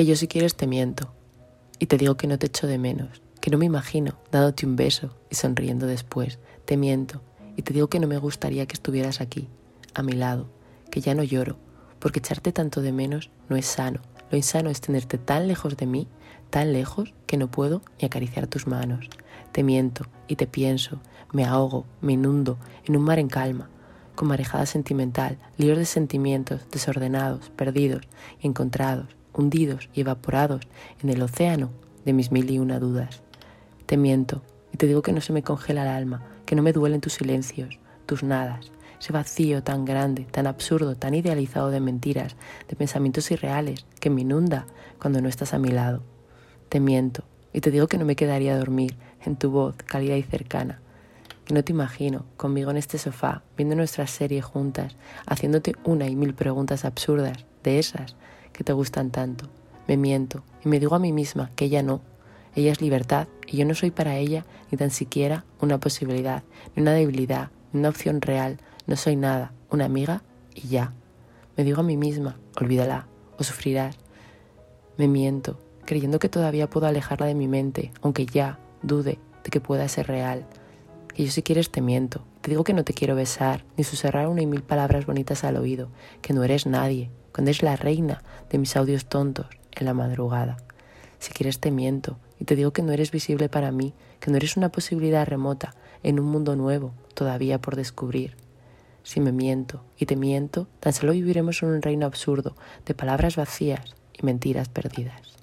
que 0.00 0.06
yo 0.06 0.16
si 0.16 0.28
quieres 0.28 0.54
te 0.54 0.66
miento 0.66 1.12
y 1.78 1.84
te 1.84 1.98
digo 1.98 2.16
que 2.16 2.26
no 2.26 2.38
te 2.38 2.46
echo 2.46 2.66
de 2.66 2.78
menos, 2.78 3.20
que 3.42 3.50
no 3.50 3.58
me 3.58 3.66
imagino 3.66 4.14
dándote 4.32 4.64
un 4.64 4.74
beso 4.74 5.10
y 5.28 5.34
sonriendo 5.34 5.84
después, 5.84 6.38
te 6.64 6.78
miento 6.78 7.20
y 7.54 7.60
te 7.60 7.74
digo 7.74 7.88
que 7.88 8.00
no 8.00 8.06
me 8.06 8.16
gustaría 8.16 8.64
que 8.64 8.72
estuvieras 8.72 9.20
aquí, 9.20 9.46
a 9.92 10.02
mi 10.02 10.12
lado, 10.12 10.48
que 10.90 11.02
ya 11.02 11.14
no 11.14 11.22
lloro, 11.22 11.58
porque 11.98 12.20
echarte 12.20 12.50
tanto 12.50 12.80
de 12.80 12.92
menos 12.92 13.28
no 13.50 13.56
es 13.56 13.66
sano. 13.66 14.00
Lo 14.30 14.38
insano 14.38 14.70
es 14.70 14.80
tenerte 14.80 15.18
tan 15.18 15.46
lejos 15.46 15.76
de 15.76 15.84
mí, 15.84 16.08
tan 16.48 16.72
lejos, 16.72 17.12
que 17.26 17.36
no 17.36 17.50
puedo 17.50 17.82
ni 18.00 18.06
acariciar 18.06 18.46
tus 18.46 18.66
manos. 18.66 19.10
Te 19.52 19.62
miento 19.62 20.06
y 20.28 20.36
te 20.36 20.46
pienso, 20.46 21.02
me 21.30 21.44
ahogo, 21.44 21.84
me 22.00 22.14
inundo 22.14 22.56
en 22.86 22.96
un 22.96 23.02
mar 23.02 23.18
en 23.18 23.28
calma, 23.28 23.68
con 24.14 24.28
marejada 24.28 24.64
sentimental, 24.64 25.36
líos 25.58 25.76
de 25.76 25.84
sentimientos 25.84 26.62
desordenados, 26.70 27.50
perdidos 27.50 28.08
y 28.40 28.46
encontrados, 28.46 29.19
hundidos 29.40 29.88
y 29.94 30.02
evaporados 30.02 30.62
en 31.02 31.10
el 31.10 31.22
océano 31.22 31.70
de 32.04 32.12
mis 32.12 32.30
mil 32.30 32.50
y 32.50 32.58
una 32.58 32.78
dudas. 32.78 33.22
Te 33.86 33.96
miento 33.96 34.42
y 34.72 34.76
te 34.76 34.86
digo 34.86 35.02
que 35.02 35.12
no 35.12 35.20
se 35.20 35.32
me 35.32 35.42
congela 35.42 35.82
el 35.82 35.88
alma, 35.88 36.22
que 36.46 36.54
no 36.54 36.62
me 36.62 36.72
duelen 36.72 37.00
tus 37.00 37.14
silencios, 37.14 37.78
tus 38.06 38.22
nadas, 38.22 38.70
ese 39.00 39.12
vacío 39.12 39.62
tan 39.62 39.84
grande, 39.84 40.26
tan 40.30 40.46
absurdo, 40.46 40.94
tan 40.94 41.14
idealizado 41.14 41.70
de 41.70 41.80
mentiras, 41.80 42.36
de 42.68 42.76
pensamientos 42.76 43.30
irreales, 43.30 43.86
que 43.98 44.10
me 44.10 44.20
inunda 44.20 44.66
cuando 45.00 45.20
no 45.20 45.28
estás 45.28 45.54
a 45.54 45.58
mi 45.58 45.70
lado. 45.70 46.02
Te 46.68 46.80
miento 46.80 47.24
y 47.52 47.60
te 47.62 47.70
digo 47.70 47.88
que 47.88 47.98
no 47.98 48.04
me 48.04 48.16
quedaría 48.16 48.54
a 48.54 48.58
dormir 48.58 48.96
en 49.24 49.36
tu 49.36 49.50
voz 49.50 49.74
cálida 49.76 50.16
y 50.16 50.22
cercana, 50.22 50.80
que 51.44 51.54
no 51.54 51.64
te 51.64 51.72
imagino 51.72 52.26
conmigo 52.36 52.70
en 52.70 52.76
este 52.76 52.98
sofá, 52.98 53.42
viendo 53.56 53.74
nuestra 53.74 54.06
serie 54.06 54.42
juntas, 54.42 54.96
haciéndote 55.26 55.74
una 55.84 56.06
y 56.06 56.14
mil 56.14 56.34
preguntas 56.34 56.84
absurdas, 56.84 57.44
de 57.62 57.78
esas 57.78 58.16
que 58.52 58.64
te 58.64 58.72
gustan 58.72 59.10
tanto. 59.10 59.46
Me 59.86 59.96
miento 59.96 60.42
y 60.64 60.68
me 60.68 60.78
digo 60.78 60.94
a 60.94 60.98
mí 60.98 61.12
misma 61.12 61.50
que 61.56 61.66
ella 61.66 61.82
no. 61.82 62.00
Ella 62.54 62.72
es 62.72 62.80
libertad 62.80 63.28
y 63.46 63.56
yo 63.56 63.64
no 63.64 63.74
soy 63.74 63.90
para 63.90 64.16
ella 64.16 64.44
ni 64.70 64.78
tan 64.78 64.90
siquiera 64.90 65.44
una 65.60 65.78
posibilidad, 65.78 66.42
ni 66.74 66.82
una 66.82 66.92
debilidad, 66.92 67.50
ni 67.72 67.80
una 67.80 67.88
opción 67.88 68.20
real. 68.20 68.58
No 68.86 68.96
soy 68.96 69.16
nada, 69.16 69.52
una 69.70 69.84
amiga 69.84 70.22
y 70.54 70.68
ya. 70.68 70.92
Me 71.56 71.64
digo 71.64 71.80
a 71.80 71.84
mí 71.84 71.96
misma, 71.96 72.38
olvídala 72.60 73.06
o 73.38 73.44
sufrirás. 73.44 73.96
Me 74.96 75.08
miento, 75.08 75.58
creyendo 75.84 76.18
que 76.18 76.28
todavía 76.28 76.70
puedo 76.70 76.86
alejarla 76.86 77.26
de 77.26 77.34
mi 77.34 77.48
mente, 77.48 77.92
aunque 78.02 78.26
ya 78.26 78.58
dude 78.82 79.18
de 79.44 79.50
que 79.50 79.60
pueda 79.60 79.88
ser 79.88 80.06
real. 80.06 80.46
Que 81.14 81.24
yo 81.24 81.30
si 81.30 81.42
quieres 81.42 81.70
te 81.70 81.80
miento. 81.80 82.24
Te 82.40 82.50
digo 82.50 82.64
que 82.64 82.72
no 82.72 82.84
te 82.84 82.94
quiero 82.94 83.14
besar, 83.14 83.64
ni 83.76 83.84
susurrar 83.84 84.28
una 84.28 84.42
y 84.42 84.46
mil 84.46 84.62
palabras 84.62 85.04
bonitas 85.04 85.44
al 85.44 85.56
oído, 85.56 85.88
que 86.22 86.32
no 86.32 86.42
eres 86.42 86.66
nadie, 86.66 87.10
cuando 87.32 87.50
es 87.50 87.62
la 87.62 87.76
reina 87.76 88.22
de 88.50 88.58
mis 88.58 88.76
audios 88.76 89.06
tontos 89.06 89.46
en 89.72 89.86
la 89.86 89.94
madrugada. 89.94 90.56
Si 91.18 91.32
quieres 91.32 91.60
te 91.60 91.70
miento 91.70 92.18
y 92.38 92.44
te 92.44 92.56
digo 92.56 92.72
que 92.72 92.82
no 92.82 92.92
eres 92.92 93.10
visible 93.10 93.48
para 93.48 93.72
mí, 93.72 93.92
que 94.20 94.30
no 94.30 94.36
eres 94.36 94.56
una 94.56 94.70
posibilidad 94.70 95.26
remota 95.26 95.74
en 96.02 96.18
un 96.18 96.26
mundo 96.26 96.56
nuevo 96.56 96.92
todavía 97.14 97.60
por 97.60 97.76
descubrir. 97.76 98.36
Si 99.02 99.20
me 99.20 99.32
miento 99.32 99.82
y 99.98 100.06
te 100.06 100.16
miento, 100.16 100.66
tan 100.80 100.92
solo 100.92 101.12
viviremos 101.12 101.62
en 101.62 101.70
un 101.70 101.82
reino 101.82 102.06
absurdo 102.06 102.56
de 102.86 102.94
palabras 102.94 103.36
vacías 103.36 103.94
y 104.12 104.24
mentiras 104.24 104.68
perdidas. 104.68 105.39